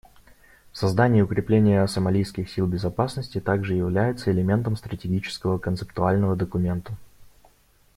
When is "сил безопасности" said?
2.49-3.39